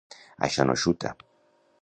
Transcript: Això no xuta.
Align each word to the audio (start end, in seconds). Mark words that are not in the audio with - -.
Això 0.47 0.65
no 0.69 0.77
xuta. 0.85 1.13